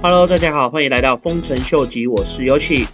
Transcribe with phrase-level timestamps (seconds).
[0.00, 2.88] Hello，大家好，欢迎来到丰臣秀吉，我是 Yoshi。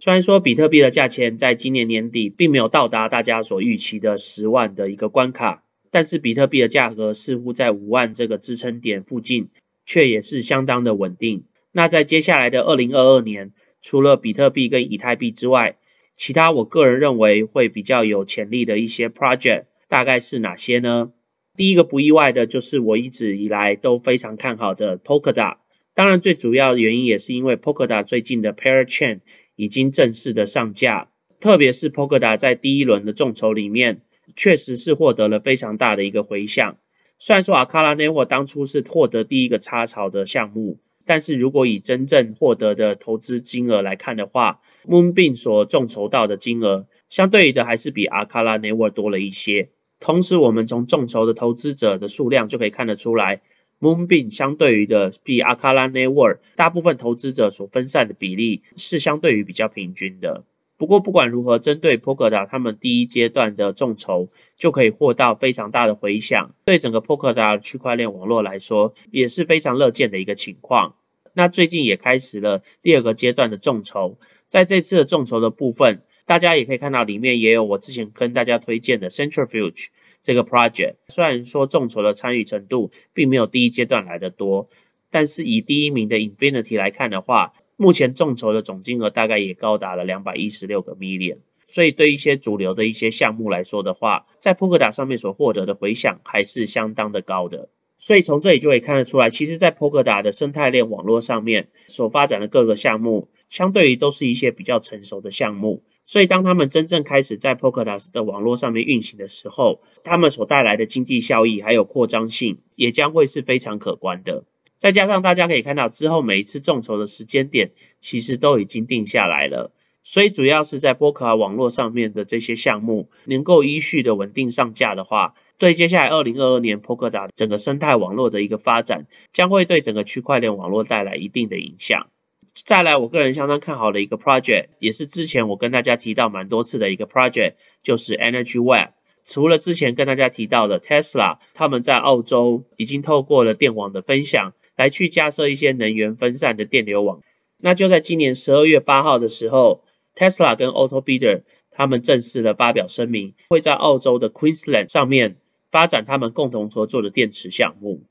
[0.00, 9.50] 虽然说比特币的价钱在今年年底并没有到达大家所预期的十万的一个关卡，但是比特币的价格似乎在五万这个支撑点附近，
[9.84, 11.44] 却也是相当的稳定。
[11.72, 15.76] 那在接下来的二零二二年，除了比特币跟以太币之外，
[16.16, 21.10] 其他我个人认为会比较有潜力的一些 project，大概是哪些呢？
[21.56, 25.56] 第一个不意外的就是我一直以来都非常看好的 Polkadot，
[25.94, 29.20] 当然最主要的原因也是因为 Polkadot 最近的 Parachain。
[29.54, 34.00] 已经正式的上架，特别是 Polkadot 在第一轮的众筹里面，
[34.34, 36.78] 确实是获得了非常大的一个回响。
[37.18, 49.68] 虽然说 Akala Network 当初是获得第一个插槽的项目，但是如果以真正获得的投资金额来看的话，Moonbeam 所众筹到的金额，相对于的还是比 Akala Network 多了一些。
[50.02, 53.40] 同时，我们从众筹的投资者的数量就可以看得出来。
[53.80, 60.42] Moonbeam 相对于的比 Akala Network 大部分投资者所分散的比例是相对于比较平均的。
[60.76, 70.94] 不过不管如何，针对 p o k e d a 他们第一阶段的众筹就可以获到非常大的回响，对整个 p o k e d a 区块链网络来说也是非常乐见的一个情况。
[71.32, 74.16] 那最近也开始了第二个阶段的众筹，
[74.48, 79.86] 在这次的众筹的部分，大家也可以看到里面也有我之前跟大家推荐的 Centrifuge。
[80.22, 84.68] 这个 project 虽然说众筹的参与程度并没有第一阶段来的多，
[85.10, 91.38] 但是以第一名的 Infinity 来看的话，目前众筹的总金额大概也高达了两百一十六个 million。
[91.66, 97.70] 所以对一些主流的一些项目来说的话，在扑克达上面所获得的回响还是相当的高的。
[97.98, 105.82] 所以从这里就可以看得出来，其实，在扑克达的生态链网络上面所发展的各个项目，相对于都是一些比较成熟的项目。
[106.12, 114.44] 所以，当他们真正开始在 Polkadot 的网络上面运行的时候，他们所带来的经济效益还有扩张性，也将会是非常可观的。
[114.76, 119.72] 再加上大家可以看到，之后每一次众筹的时间点，其实都已经定下来了。
[120.02, 132.08] 所以，主要是在 Polkadot 网络上面的这些项目，能够依序的稳定上架的话，对接下来二零二二年 Polkadot 整个生态网络的一个发展，将会对整个区块链网络带来一定的影响。
[132.54, 138.90] 再来，我个人相当看好的一个 project，也是之前我跟大家提到蛮多次的一个 project，就是 Energy Web。
[139.24, 147.20] 除了之前跟大家提到的 Tesla，他们在澳洲已经透过了电网的分享，来去架设一些能源分散的电流网。
[147.58, 149.84] 那就在今年十二月八号的时候
[150.14, 155.36] ，Tesla 跟 Autobidder 他们正式的发表声明，会在澳洲的 Queensland 上面
[155.70, 158.02] 发展他们共同合作的电池项目。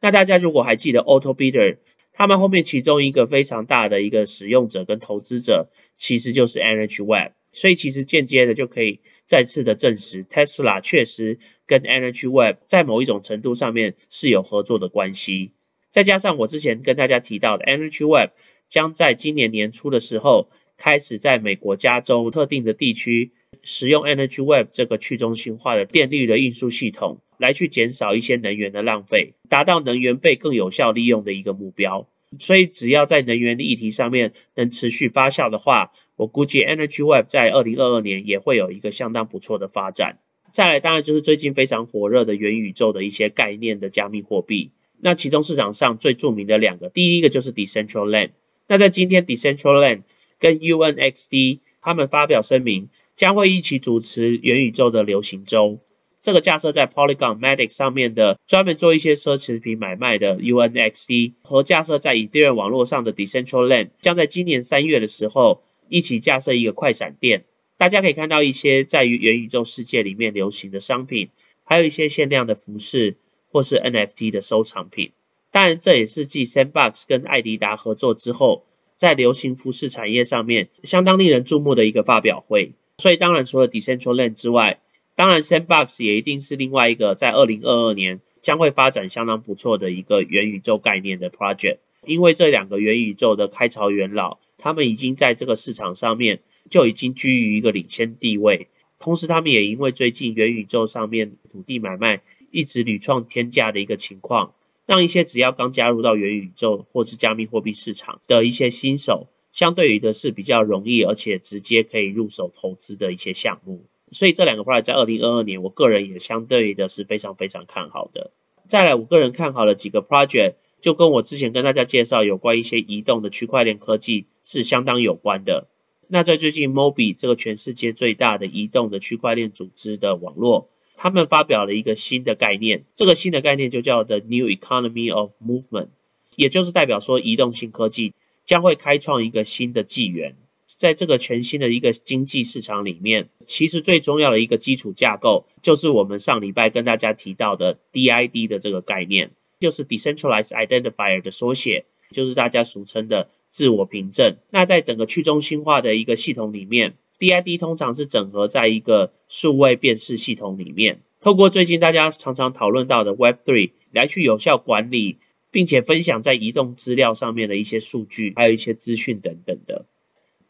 [0.00, 1.76] 那大家如果还记得 Autobidder，
[2.12, 15.52] 他们后面其中一个非常大的一个使用者跟投资者，其实就是 Energy Web，所以其实间接的就可以再次的证实，Tesla 确实跟 Energy Web 在某一种程度上面是有合作的关系。
[15.90, 18.30] 再加上我之前跟大家提到的，Energy Web
[18.68, 23.32] 将在今年年初的时候开始在美国加州特定的地区
[23.62, 27.20] 使用 Energy Web 这个去中心化的电力的运输系统。
[27.40, 32.06] 来去减少一些能源的浪费，达到能源被更有效利用的一个目标。
[32.38, 40.18] 所以，只要在能源的议题上面能持续发酵的话，我估计 Energy Web 在二零二二年也会有一个相当不错的发展。
[40.52, 44.70] 再来，当然就是最近非常火热的元宇宙的一些概念的加密货币。
[45.00, 48.32] 那其中市场上最著名的两个，第一个就是 Decentraland。
[48.68, 50.02] 那在今天，Decentraland
[50.38, 55.78] 跟 UNXD 他们发表声明，将会一起主持元宇宙的流行周。
[56.22, 67.44] 这个架设在 Polygon Matic 上面的，专门做一些奢侈品买卖的 UNXD 和架设在以太坊网络上的 Decentraland，将在今年三月的时候一起架设一个快闪店。
[67.76, 71.28] 大家可以看到一些在于元宇宙世界里面流行的商品，
[71.64, 73.18] 还有一些限量的服饰
[73.52, 75.12] 或是 NFT 的收藏品。
[75.50, 78.64] 当然，这也是继 Sandbox 跟艾迪达合作之后，
[78.96, 82.72] 在流行服饰产业上面相当令人注目的一个发表会。
[83.00, 84.78] 所以，当然除了 Decentraland 之外，
[85.16, 91.78] 当然，Sandbox 也一定是另外一个在二零二二年将会发展相当不错的一个元宇宙概念的 project。
[92.06, 98.68] 因为这两个元宇宙的开朝元老，他们已经在这个市场上面就已经居于一个领先地位。
[98.98, 104.54] 同时，他们也因为最近元宇宙上面土地买卖一直屡创天价的一个情况，
[104.86, 113.84] 让一些只要刚加入到元宇宙或是加密货币市场的一些新手，相对于的是比较容易而且直接可以入手投资的一些项目。
[114.12, 118.32] 所以这两个 project 在二零二二年，我个人也相对的是非常非常看好的。
[118.66, 125.68] 再来，我个人看好的几个 project，就跟我之前跟大家介绍有关一些移动的区块链科技是相当有关的。
[126.08, 135.88] 那在最近，Mobi 这个全世界最大的移动的区块链组织的网络，他们发表了一个新的概念，这个新的概念就叫 The New Economy of Movement，
[136.34, 138.14] 也就是代表说移动性科技
[138.50, 140.34] 将会开创一个新的纪元。
[140.66, 149.30] 在这个全新的一个经济市场里面，其实最重要的一个基础架构，就是我们上礼拜跟大家提到的 DID 的这个概念，
[149.60, 154.38] 就是 Decentralized Identifier 的缩写，就是大家俗称的自我凭证。
[154.50, 165.18] 那在整个去中心化的一个系统里面，DID 通常是整合在一个数位辨识系统里面，透过最近大家常常讨论到的 Web3 来去有效管理，
[165.50, 169.86] 并且分享在移动资料上面的一些数据，还有一些资讯等等的。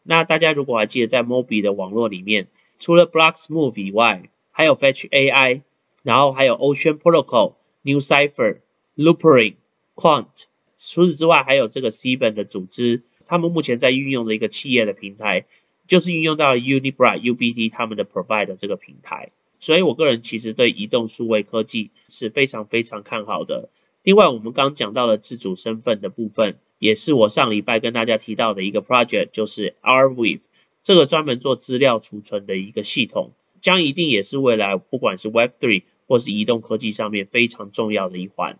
[0.03, 2.47] 那大家如果还记得，在 Mobi 的网络里面，
[2.79, 5.61] 除了 Blocksmove 以外，还有 Fetch AI，
[6.03, 7.53] 然后还有 Ocean Protocol、
[7.83, 8.57] New Cipher、
[8.95, 9.55] Loopring、
[9.95, 10.45] Quant。
[10.75, 15.45] 除此之外，还有这个 C 本的组织，他们目前在运用的一个企业的平台，
[15.87, 19.29] 就是运用到了 Unibright、UBT 他们的 Provide 的这个平台。
[19.59, 23.69] 所以我个人其实对移动数位科技是非常非常看好的。
[24.03, 26.57] 另外，我们刚讲到了自主身份的部分。
[26.79, 30.41] 也是我上礼拜跟大家提到的一个 project，就是 Rweave
[30.81, 38.57] 这个专门做资料储存的一个系统，将一定也是未来不管是 Web3 或是移动科技上面非常重要的一环。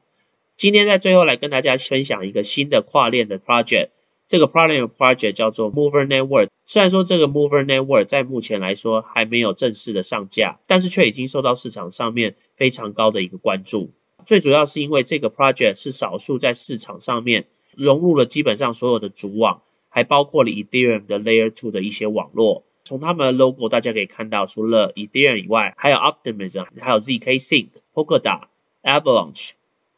[0.56, 3.90] 今天在最后来跟大家分享一个新的跨链的 project，
[4.28, 6.50] 这个 project project 叫做 Mover Network。
[6.68, 13.90] 虽然说这个 Mover Network 在目前来说还没有正式的上架，但是却已经受到市场上面非常高的一个关注。
[14.26, 17.46] 最主要是因为这个 project 是少数在市场上面。
[17.74, 22.66] 融入了基本上所有的主网，还包括了 Ethereum 的 Layer Two 的一些网络。
[22.84, 28.42] 从他们的 logo 大家可以看到，除了 Ethereum 以外，还有 Optimism，还有 zk Sync、Polkadot、
[28.84, 29.52] Avalanche、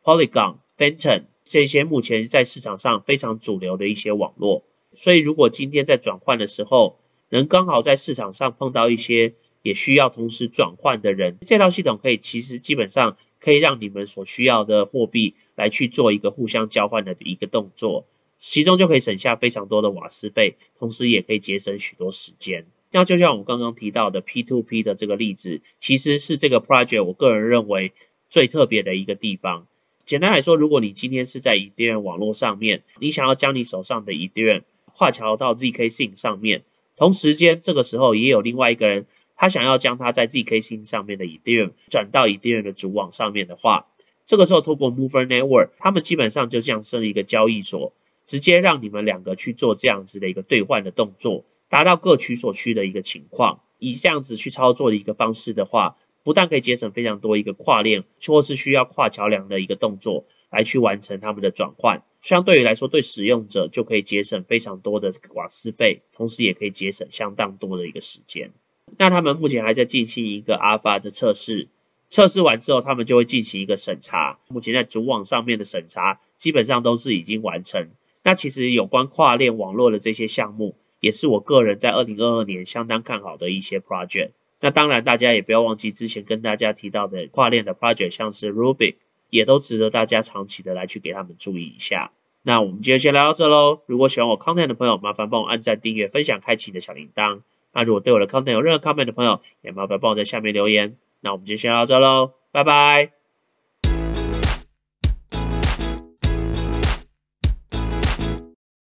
[0.04, 4.64] Polygon、f e n t o n 这些目前在市场上非常主流的一些网络。
[4.94, 7.00] 所以如果今天在转换的时候，
[7.30, 9.34] 能刚好在市场上碰到一些
[9.64, 15.34] 也需要同时转换的人，这套系统可以其实基本上可以让你们所需要的货币。
[15.56, 18.08] 来去做一个互相交换的一个动作，
[18.40, 22.66] 其中就可以省下非常多的瓦斯费，同时也可以节省许多时间。
[22.92, 27.92] 那就像我刚刚提到的 P2P 的这个例子，其实是这个 project 我个人认为
[28.32, 29.68] 最特别的一个地方。
[30.08, 34.64] 简单来说，如果你今天是在 Ethereum 网络上面，你想要将你手上的 Ethereum
[34.96, 36.64] 跨桥到 zk Sync 上面，
[36.98, 43.88] 同时间这个时候也有另外一个人，他想要将他在 zk 星上面的 Ethereum 转到 Ethereum 的主网上面的话。
[44.26, 47.94] 这个时候，透过 Mover Network，他们基本上就像是一个交易所，
[48.26, 53.62] 直接让你们两个去做这样子的一个兑换的动作，达到各取所需的一个情况。
[53.80, 68.54] 以这样子去操作的一个方式的话，不但可以节省非常多一个跨链或是需要跨桥梁的一个动作来去完成他们的转换，相对于来说，对使用者就可以节省非常多的瓦斯费，同时也可以节省相当多的一个时间。
[68.98, 71.68] 那他们目前还在进行一个 Alpha 的测试。
[72.10, 74.38] 测试完之后，他们就会进行一个审查。
[74.48, 77.90] 目前在主网上面的审查基本上都是已经完成。
[78.24, 84.30] 那其实有关跨链网络的这些项目，也是我个人在二零二二年相当看好的一些 project。
[84.62, 88.96] 那当然，大家也不要忘记之前跟大家提到的跨链的 project，像是 Rubik，
[89.30, 92.12] 也都值得大家长期的来去给他们注意一下。
[92.44, 93.82] 那我们今天先聊到这喽。
[93.88, 97.42] 如果喜欢我 content 的朋友，麻烦帮我按赞、订阅、分享、开启你的小铃铛。
[97.74, 100.98] 那如果对我的 content 有任何 comment 的朋友，也麻烦帮我在下面留言。
[101.22, 103.23] 那我们就先到这喽，拜拜。